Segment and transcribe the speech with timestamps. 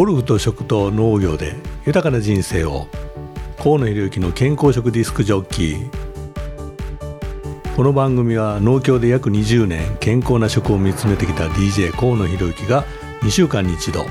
[0.00, 2.88] ゴルフと食と農業で豊かな人生を
[3.62, 5.90] 河野博之の健康食ディスクジョッキー。
[7.76, 12.86] この番組は農協で約20年健康な食を見つめてきた DJ 河野博之が
[13.20, 14.06] 2週間に一度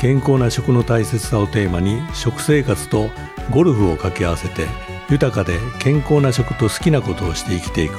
[0.00, 3.10] 健康な食の大切さをテーマに食生活と
[3.50, 4.66] ゴルフを掛け合わせて
[5.10, 7.96] 豊かで健康な食と好きなことをして生きていく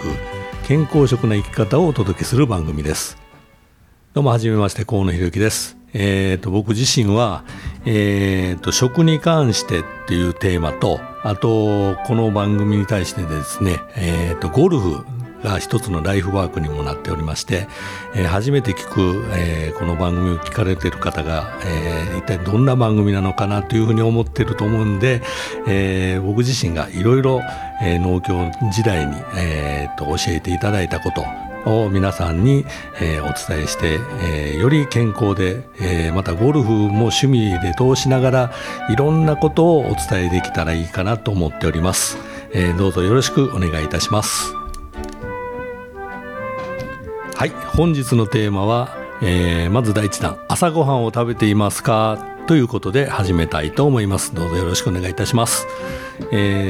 [0.65, 3.19] 健康食な生き方をお届けする番組です。
[4.15, 5.84] どうもはめまして河野博之です。
[5.97, 7.43] えーと、僕自身は、
[7.85, 15.05] えーと、食に関してっていうテーマとあとこの番組に対してですね、えーとゴルフ
[15.45, 17.67] が一つのライフワークにもなっておりまして、
[18.15, 25.21] えー、初めて聞く、えー、この番組を聞かれてる方が、えー、一体どんな番組なのかなというふうに思ってると思うんで、
[25.67, 27.41] えー、僕自身がいろいろ
[27.81, 31.23] 農協時代に、えー、と教えていただいたこと
[31.65, 32.65] を皆さんに、
[33.01, 38.53] えー、お伝えして、えー、より健康で、えー、またゴルフも趣味で通しながら
[38.89, 42.17] いろんなことをお伝えできたらいいかなと思っております、
[42.53, 44.53] えー、どうぞよろしくお願いいたします。
[47.35, 54.35] はい本日のテーマは、えー、まず第一弾朝ごはんを食べていますかということで始めたいと思います。
[54.35, 55.65] どうぞよろしくお願いいたします、
[56.31, 56.63] え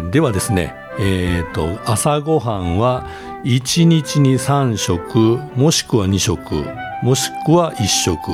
[0.00, 3.06] ー、ではですねえーと、朝ごはんは
[3.44, 6.64] 1日に3食もしくは2食
[7.04, 8.32] もしくは1食、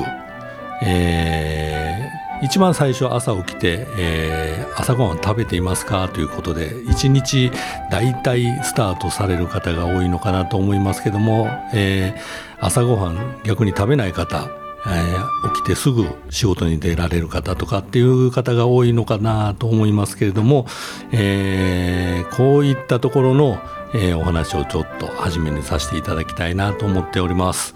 [0.81, 7.51] えー、一番最初朝起きて、えー、朝ごはん食べていますかということで1日
[7.91, 14.49] 大体スタートされる方が多いのかなと思いますけども、えー、朝ごはん逆に食べない方
[14.87, 20.65] えー、起きてすぐ仕事に出られる方とかっていう方が多いのかなと思いますけれども、
[21.11, 23.59] えー、こういったところの、
[23.93, 27.73] えー、お話をちょっと初めにさせていただきたいなと思っております。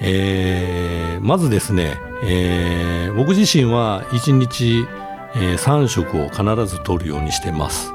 [0.00, 4.86] えー、まずですね、えー、僕自身は1日、
[5.34, 7.92] えー、3食を必ず取るようにしてます。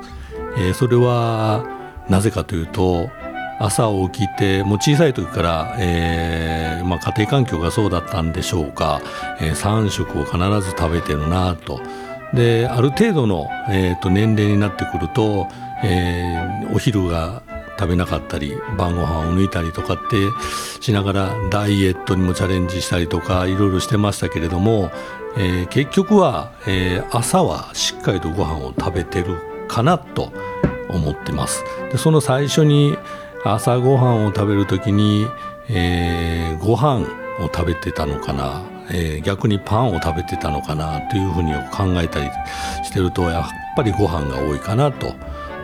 [0.58, 1.64] えー、それは
[2.10, 3.10] なぜかというと
[3.60, 9.02] 朝起きてもう小さい時から、えーまあ、家庭環境がそうだったんでしょうか、
[9.40, 11.82] えー、3食を必ず食べてるなと。
[12.34, 15.48] である程度の、えーと、年齢になってくると、
[15.84, 17.42] えー、お昼が
[17.80, 20.18] 食べなかったり晩ご飯を抜いたりとかって
[20.82, 24.92] しながらダイエットにもチャレンジしたりとかいろいろしてましたけれども、
[25.38, 29.38] えー、結局は、えー、朝はしっかりとご飯を食べてる
[29.68, 30.32] かなと
[30.90, 31.64] 思ってます。
[31.92, 32.98] でその最初に
[33.44, 35.28] 朝ごはんを食べる時に、
[35.70, 37.08] えー、ご飯
[37.40, 42.30] を食べてたのかな、えー、逆にパンを食べてたのかなというふうに考えたり
[42.84, 43.46] してるとやっ
[43.76, 45.14] ぱりご飯が多いかなと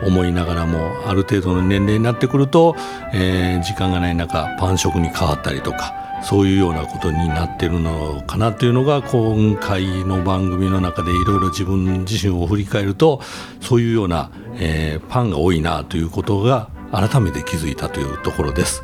[0.06, 2.76] 思いながらもある程度の年齢になってくると、
[3.12, 13.20] えー、時間がない中パン食に変わったりとかそういうようなことになってるのかなというのが今回の番組の中でいろいろ自分自身を振り返ると
[13.60, 18.82] そういうような、えー、パンが多いなということが改めて気づいたというところです、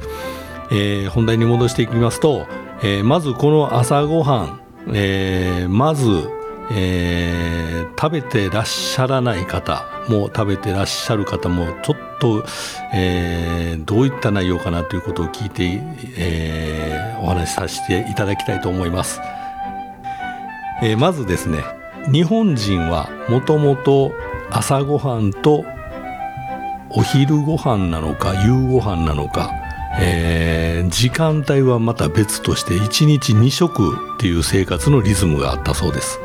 [0.71, 2.47] えー、本題に戻していきますと、
[2.83, 4.61] えー、まずこの朝ごはん、
[4.95, 6.29] えー、まず、
[6.71, 12.45] えー、食べてらっしゃらない方も食べてらっしゃる方もちょっと、
[12.93, 15.81] えー、どういった内容かなということを聞いて、
[16.19, 19.21] えー、お話しさせていただきたいと思います、
[20.83, 21.65] えー、まずですね
[22.13, 24.13] 日本人はもともと
[24.51, 25.65] 朝ごはんと
[26.95, 29.51] お昼ご飯なのか夕ご飯なのか、
[29.99, 36.21] えー、時間帯はまた別として1日2食っていう生活のリズムがあったそうです、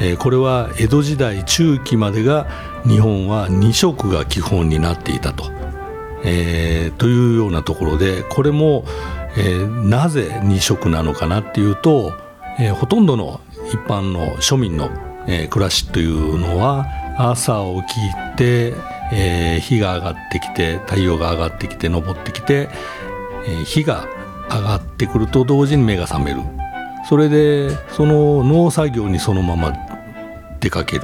[0.00, 2.48] えー、これは江戸時代中期までが
[2.84, 5.44] 日本は2食が基本になっていたと、
[6.24, 8.84] えー、というようなところでこれも、
[9.36, 12.12] え、なぜ2食なのかなっていうと、
[12.58, 14.90] え、ほとんどの一般の庶民の、
[15.28, 16.86] え、暮らしというのは
[17.16, 18.74] 朝起きて
[19.12, 22.70] えー、日が上がってきて太陽が上がってきて昇ってきて、
[23.46, 24.08] えー、日が
[24.50, 26.40] 上がってくると同時に目が覚める。
[27.08, 29.72] それでその農作業にそのまま
[30.60, 31.02] 出かける。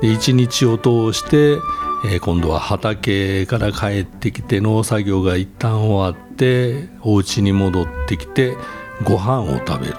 [0.00, 1.58] で一日を通して、
[2.06, 8.56] えー、今度は畑から帰ってきて農作業が一旦終わってお家に戻ってきて
[9.02, 9.96] ご飯を食べる。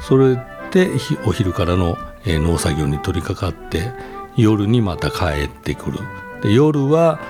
[0.00, 0.36] それ
[0.72, 0.90] で
[1.26, 3.92] お昼からの、えー、農作業に取り掛かって
[4.36, 6.00] 夜にまた帰ってくる。
[6.42, 7.20] で夜は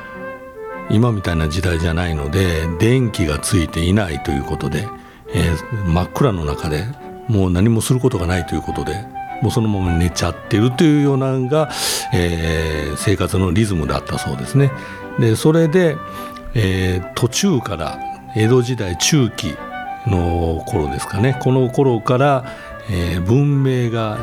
[0.91, 4.87] 今みたいな時代じゃないので電気がついていないということで、
[5.35, 6.85] えー、真っ暗の中で
[7.29, 9.05] もう何もすることがないということで
[9.43, 11.70] もうそのまま寝ちゃってるというようなのが、
[12.14, 14.70] えー、生活のリズムだったそうですね。
[15.19, 15.97] でそれで、
[16.55, 17.99] えー、途中から
[18.35, 19.55] 江戸時代中期
[20.06, 22.44] の頃ですかねこの頃から、
[22.91, 24.19] えー、文明が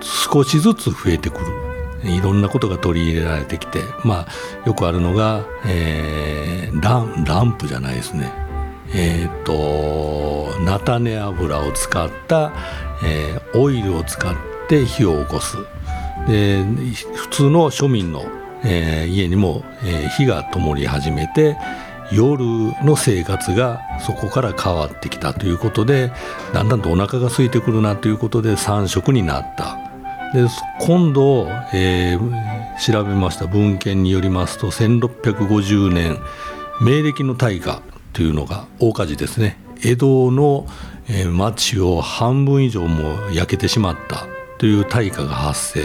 [0.00, 1.73] 少しずつ増えてくる
[2.04, 8.32] いろんなことが取り入れられてきて、まあ、よくあるのが、えー、ランランプじゃないですね。
[8.94, 12.52] えっ、と菜種油を使った、
[13.04, 14.34] えー、オイルを使っ
[14.68, 15.56] て火を起こす。
[16.28, 16.62] で
[17.14, 18.24] 普通の庶民の、
[18.62, 21.56] えー、家にも、えー、火が灯り始めて
[22.12, 22.44] 夜
[22.84, 26.12] の生活がそこから変わってきたということで
[26.52, 29.83] だんだんとお腹が空いてくるなということで3食になった。
[30.34, 30.46] で
[30.80, 36.18] 今度、えー、調べました文献によりますと1650年
[36.82, 37.82] 明暦の大火
[38.12, 39.56] というのが大火事ですね。
[39.82, 40.66] 江戸の、
[41.08, 44.26] えー、町を半分以上も焼けてしまった
[44.58, 45.84] という大火が発生、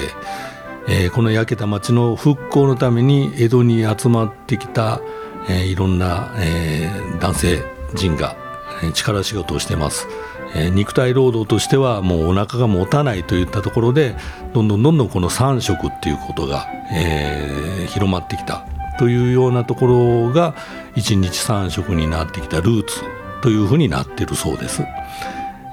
[0.88, 5.00] えー、この焼けた町の復興のために江戸に集まってきた
[5.50, 7.63] えー、いろんな、えー、男性
[7.95, 8.36] 陣が
[8.94, 10.07] 力仕事をしてます、
[10.56, 14.16] え、肉体労働としてはもうお腹が持たないといったところで
[14.54, 18.66] どんどんどんどんこの3食っていうことが、えー、広まってきた
[18.98, 20.56] というようなところが
[20.96, 23.01] 1日3食になってきたルーツ
[23.42, 24.84] というふうになってるそうです。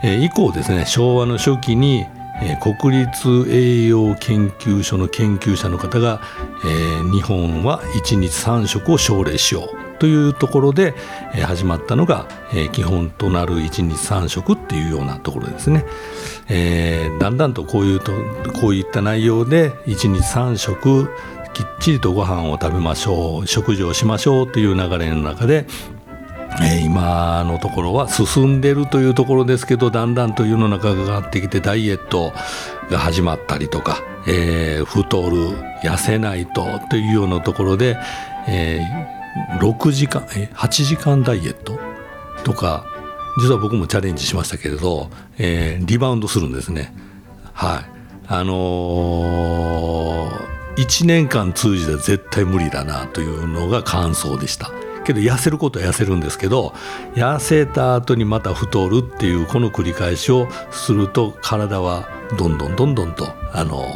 [0.05, 2.07] え、以降ですね昭和の初期に
[2.43, 6.21] え国立栄養研究所の研究者の方が、
[6.65, 10.95] えー、日本は1日3食を奨励しようというところで、
[11.45, 12.29] 始まったのが、
[12.73, 15.85] 基本となる1日3食っていうようなところですね、
[16.49, 18.13] えー、だんだんとこういうと
[18.61, 21.09] こういった内容で1日3食
[21.53, 25.67] きっちりとご飯を食べましょう食事をしましょうという流れの中で、
[26.85, 32.33] 今のところは進んでるというところですけどだんだんと世の中が変わってきてダイエット
[32.91, 35.37] が始まったりとか、えー、太る
[35.83, 37.99] 痩せないとというようなところで、
[38.49, 39.16] えー、
[39.61, 41.79] 6時間え8時間ダイエット？
[42.45, 42.87] とか
[43.39, 46.95] 実は僕もチャレンジしましたけれど、えー、リバウンドするんですね。
[47.53, 47.85] はい
[48.29, 54.71] あのー、1年間通じて絶対無理だなというのが感想でした。
[55.05, 56.75] けど痩せることは痩せるんですけど
[57.15, 63.87] 痩せた後にまた太るっていうこの繰り返しをすると体はどんどんどんどんとあの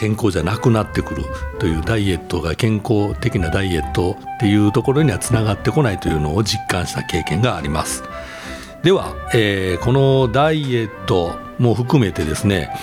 [0.00, 1.24] 健康じゃなくなってくる
[1.58, 8.02] というダイエットが健康的なダイエットっていうところにはつながってこないというのを実感した経験があります。
[8.82, 12.74] では、えー、このダイエットも含めてですね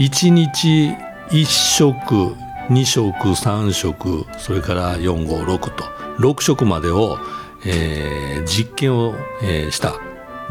[0.00, 0.96] 1日
[1.30, 2.34] 1食
[2.68, 5.84] 2食3食それから456と
[6.18, 7.18] 6色までを、
[7.64, 9.94] えー、実験を、えー、した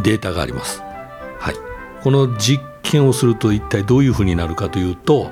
[0.01, 0.81] データがあります。
[1.37, 1.55] はい、
[2.01, 5.31] この実験をすると一体どういうふうになるかというと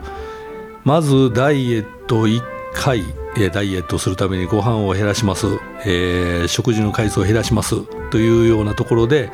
[0.84, 2.42] まずダイエット1
[2.74, 3.04] 回
[3.54, 5.48] ダイエットするためにご飯を減らします、
[5.86, 7.82] えー、食事の回数を減らします。
[8.10, 9.32] というようなところで、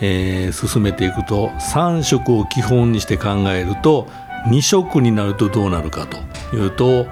[0.00, 4.08] えー、進めていくと3食を基本にして考えると
[4.46, 6.18] 2食になるとどうなるかと。
[6.54, 7.06] いうと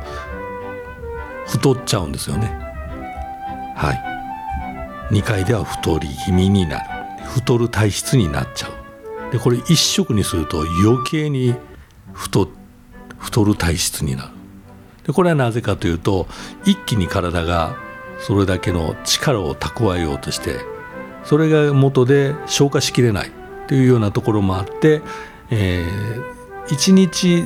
[1.47, 2.47] 太っちゃうんですよね。
[3.77, 3.93] は
[5.11, 5.15] い。
[5.15, 6.85] 2階では太り気味になる。
[7.25, 9.33] 太る体質になっちゃう。
[9.33, 11.55] でこれ一食にすると余計に
[12.13, 12.49] 太
[13.23, 14.29] 太る体質になる
[15.07, 16.27] でこれはなぜかというと
[16.65, 17.77] 一気に体が
[18.19, 20.61] それだけの力を蓄えようとして
[21.25, 23.31] それが元で消化しきれない
[23.69, 25.03] というようなところもあって、
[25.51, 27.45] えー、1日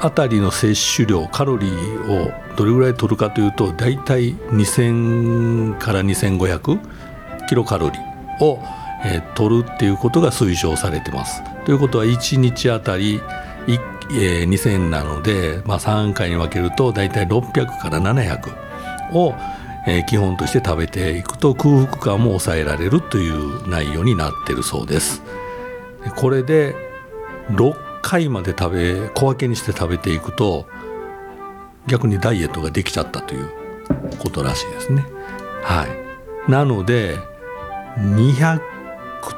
[0.00, 8.62] あたりの摂取量カロリーをどれぐらい取るかというと大体2000から2500キロカロリーを、
[9.04, 11.42] えー、取るっていうことが推奨されてます。
[11.64, 13.20] ということは1日あたり
[13.66, 19.34] 1えー、2000なので、まあ、3回に分けると大体600から700を、
[19.86, 25.22] えー、基本として食べていくと空腹感も抑えられるという内容になってるそうです。
[26.16, 26.74] これで
[27.50, 30.66] 6回まで食べ小分けにして食べていくと
[31.86, 33.50] 逆にダイエットができちゃったという
[34.18, 35.04] ことらしいですね。
[35.62, 37.16] はい、なので
[37.98, 38.60] 200っ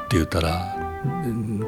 [0.09, 0.79] て言ったら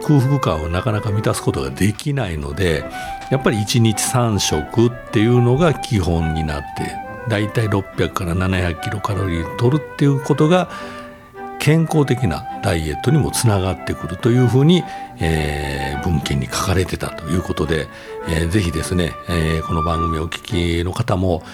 [0.03, 2.85] 空腹感をなかなか満たすことができないので
[3.31, 6.95] やっぱり1日3食っていうのが基本になって
[7.29, 10.69] だいたい600から700キロカロリー取るっていうことが
[11.61, 14.83] 健康的なダイエットにもつながってくるというふうに、
[15.21, 17.87] えー、文献に書かれてたということで、
[18.29, 20.43] えー、ぜひですね、えー、この番組をお聞
[20.81, 21.45] きの方も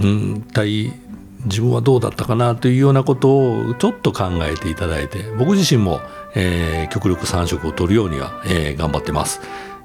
[0.00, 0.92] うん一体
[1.44, 3.28] 自分はどうだったかなというようなこと
[3.68, 6.00] をちょっと考えていただいて僕自身も、
[6.36, 9.40] えー、極力3食を取るようには、えー、頑張ってます。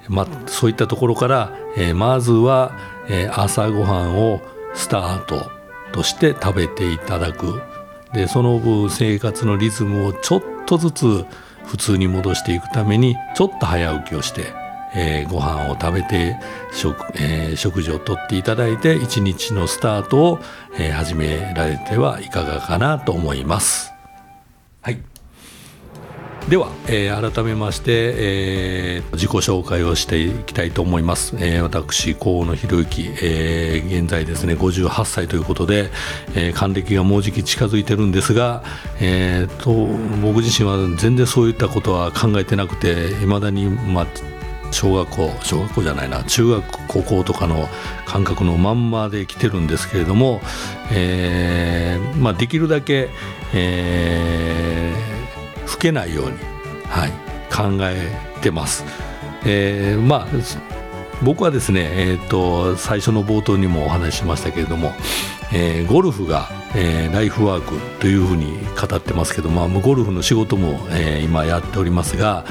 [0.07, 2.77] まあ、そういったところから、えー、まずは、
[3.07, 4.41] えー、朝ごはんを
[4.73, 5.49] スタート
[5.91, 7.61] として食べていただく
[8.13, 11.25] でその分生活のリズムをちょっとずつ
[11.65, 14.59] 普通に戻していくためにちょっと早起きをして
[14.93, 16.37] えー、ご飯を食べて
[16.73, 20.39] 食,、えー、食事をとっていただいて一日のスタートを、
[20.77, 23.93] えー、始められてはいかがかなと思います。
[24.81, 25.10] はい
[26.49, 27.91] では、えー、改めまして、
[28.97, 35.91] えー、自己紹介をしていきたいと思います、えー、私河野博之、えー、現在ですね58歳ということで、
[36.35, 38.63] えー、還暦がもうじき近づいてるんですが、
[38.99, 39.71] えーと、
[40.21, 44.07] 僕自身は全然そういったことは考えてなくていまだに、まあ、
[44.71, 47.67] 小学校小学校じゃないな中学高校とかの
[48.05, 50.41] 感覚のまんまで来てるんですけれども、
[50.91, 53.09] えーまあ、できるだけ、
[53.53, 54.70] えー
[55.81, 56.37] けないように、
[56.87, 57.11] はい、
[57.51, 58.11] 考え
[58.41, 58.85] てます。
[59.45, 60.27] えー、まあ
[61.23, 64.93] 僕はですね、えーと、最初の冒頭にもお話ししましたけれども、
[65.53, 72.45] えー、ゴルフが、えー、ライフワークというふうに語ってますけど、まあ、ゴルフの仕事も、えー、今やっておりますが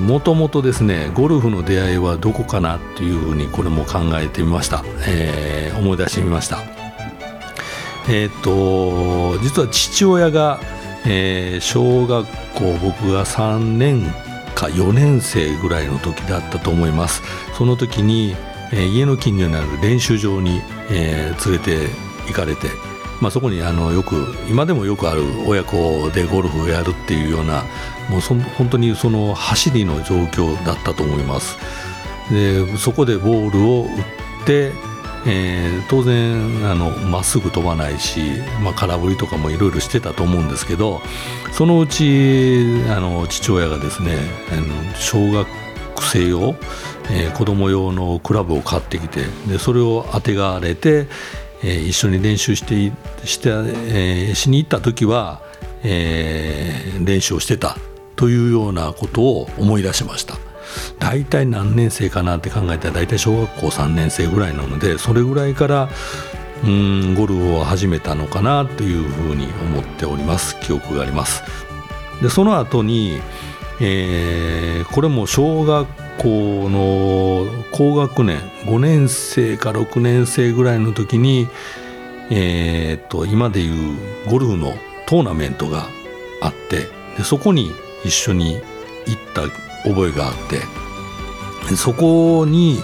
[0.00, 6.58] もともとですねゴルフの出会いはどこかなっていうふうにこれも考えてみました、えー、思い出してみました
[8.08, 10.58] えっ、と実は父親が
[11.06, 12.26] えー、小学
[12.58, 14.02] 校僕が3年
[14.54, 17.22] か4年生ぐらいの時だったと思います。
[17.56, 18.34] その時に、
[18.72, 20.60] え、家の近所にある練習場に、
[20.90, 21.88] えー、連れて
[22.26, 22.68] 行かれて、
[23.20, 27.64] まあ、そこにあのよく今でもよくある親子でゴルフをやるっていうような
[28.08, 31.56] もうそ本当にその走りの状況だったと思います。
[32.30, 34.72] でそこでボールを打って
[35.26, 38.20] えー、当然あのまっすぐ飛ばないし、
[38.62, 41.00] まあ、空振りとかもいろいろしてたと思うんですけど
[41.52, 44.16] そのうちあの父親がですね
[44.94, 45.46] 小学
[46.00, 46.54] 生用、
[47.10, 51.08] えー、子供用のクラブを買ってきてでそれをあてがわれて、
[51.62, 52.92] えー、一緒に練習して
[53.26, 55.42] して、えー、しに行った時は、
[55.82, 57.76] えー、練習をしてた
[58.16, 60.47] というようなことを思い出しました。
[60.98, 65.88] 大体何年生かなって考えたら大体小学校3年生ぐらいなのでそれぐらいから
[66.64, 70.58] うんゴルフを始めたのかなというふうに思っております。
[70.60, 71.42] 記憶があります。
[72.22, 73.20] でその後に、
[73.80, 75.86] えー、これも小学
[76.18, 81.46] 校の高学年5年生か6年生ぐらいの時に、
[82.30, 83.96] えー、と今でいう
[84.28, 84.74] ゴルフの
[85.06, 85.86] トーナメントが
[86.42, 87.70] あってでそこに
[88.04, 88.54] 一緒に
[89.06, 89.42] 行った
[89.84, 90.78] 覚えがあって。
[91.76, 92.82] そこに、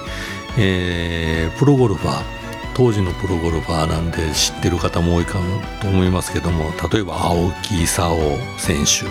[0.59, 2.35] えー、プロゴルファー
[2.75, 5.39] 当時のプロゴルファーなんで知ってる方も多いか
[5.81, 8.19] と思いますけども例えば青木功
[8.59, 9.07] 選手、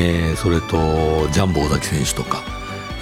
[0.00, 2.42] えー、それとジャンボ尾崎選手とか、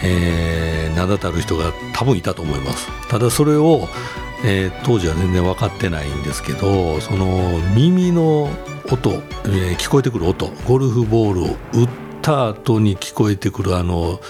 [0.02, 2.88] えー、名だたる人が多分いたと思います。
[3.09, 3.88] ただそれを、
[4.44, 8.50] えー、当時は全然分かってないんですけどその耳の
[8.90, 9.11] 音、
[9.47, 14.21] え、聞こえてくる音ゴルフボールを打ってた後に聞こえてくるあの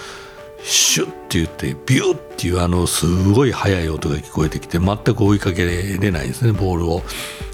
[0.63, 7.01] シュッって言ってビューっていうあのすごい速い音が聞こえてきて全く追いかけれないんですねボールを。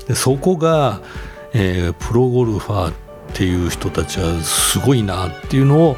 [0.08, 1.01] でそこが、
[1.53, 2.94] えー、プロゴルファーっ
[3.34, 5.98] ていう人たちはすごいなっていうのを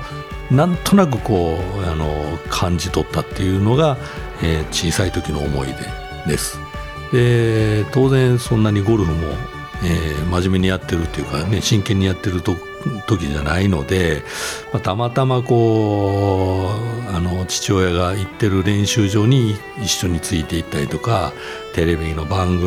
[0.52, 2.08] なんとなくこうあの
[2.50, 3.98] 感じ取ったっていうのが、
[4.42, 5.68] えー、小さい時の思い
[6.26, 6.60] 出です。
[7.12, 9.28] で当然そんなにゴルフも、
[9.84, 12.56] えー、真面目にやってるっていうかね真剣にやってると
[13.08, 14.24] 時じゃないので、
[14.72, 16.70] まあ、たまたまこ
[17.08, 21.34] うあの父親が行ってる練習場に一緒についていったりとか
[21.74, 22.60] テレビの番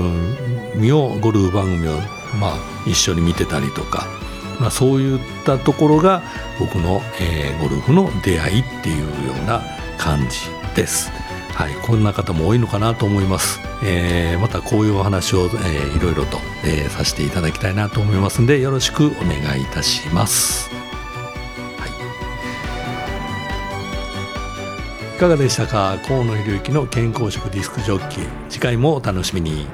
[0.73, 1.97] 組をゴルフ番組を、
[2.39, 4.07] まあ、一緒に見てたりとか、
[4.61, 6.23] まあ、そういったところが
[6.59, 9.63] 僕の、えー、ゴルフの出会いっていうような
[9.99, 11.22] 感じです。
[11.55, 13.61] はい、こんな方も多いのかなと思います。
[13.85, 20.71] えー、またこういうお話を、えー、いろいろと、えー、させていただきたいなと思いますのでよろしくお願いいたします。
[21.79, 21.91] はい、
[25.17, 25.99] いかがでしたか？
[26.07, 29.67] 河野博之の健康食ディスクジョッキー次回もお楽しみに。